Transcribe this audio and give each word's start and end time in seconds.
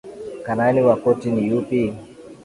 Karani 0.45 0.81
wa 0.81 0.95
koti 1.03 1.29
ni 1.31 1.43
yupi? 1.49 1.81